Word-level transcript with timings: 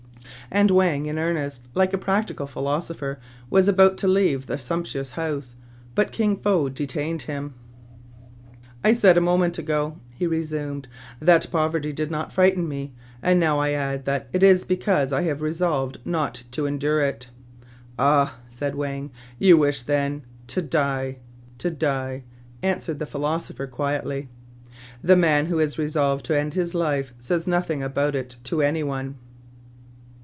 And 0.53 0.69
Wang 0.69 1.05
in 1.05 1.17
earnest, 1.17 1.65
like 1.73 1.93
a 1.93 1.97
practical 1.97 2.45
philoso 2.45 2.93
pher, 2.93 3.17
was 3.49 3.69
about 3.69 3.97
to 3.99 4.07
leave 4.07 4.47
the 4.47 4.57
sumptuous 4.57 5.11
house; 5.11 5.55
but 5.95 6.11
Kin 6.11 6.35
Fo 6.35 6.67
detained 6.67 7.21
him. 7.21 7.53
84 8.83 8.83
TRIBULATIONS 8.83 8.83
OF 8.83 8.83
A 8.83 8.83
CHINAMAN. 8.83 8.89
"I 8.89 8.99
said 8.99 9.17
a 9.17 9.21
moment 9.21 9.57
ago," 9.57 9.97
he 10.09 10.27
resumed, 10.27 10.87
"that 11.21 11.49
poverty 11.53 11.93
did 11.93 12.11
not 12.11 12.33
frighten 12.33 12.67
me; 12.67 12.91
and 13.23 13.41
I 13.41 13.45
now 13.47 13.61
add 13.61 14.03
that 14.03 14.27
it 14.33 14.43
is 14.43 14.65
because 14.65 15.13
I 15.13 15.21
have 15.21 15.41
resolved 15.41 15.99
not 16.03 16.43
to 16.51 16.65
endure 16.65 16.99
it."" 16.99 17.29
Ah!" 17.97 18.37
said 18.49 18.75
Wang," 18.75 19.09
you 19.39 19.55
wish 19.55 19.83
then 19.83 20.23
"—"To 20.47 20.61
die!"" 20.61 21.19
To 21.59 21.69
die!" 21.71 22.25
answered 22.61 22.99
the 22.99 23.05
philosopher 23.05 23.67
quietly." 23.67 24.27
The 25.01 25.15
man 25.15 25.45
who 25.45 25.59
has 25.59 25.79
resolved 25.79 26.25
to 26.25 26.37
end 26.37 26.55
his 26.55 26.75
life 26.75 27.13
says 27.19 27.47
nothing 27.47 27.81
about 27.81 28.15
it 28.15 28.35
to 28.43 28.61
any 28.61 28.83
one." 28.83 29.15